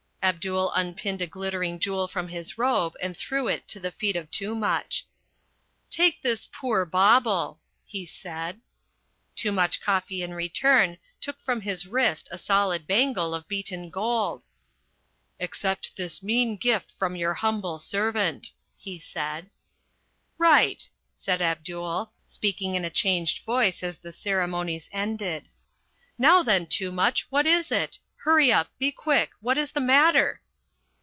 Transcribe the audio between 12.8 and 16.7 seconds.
bangle of beaten gold. "Accept this mean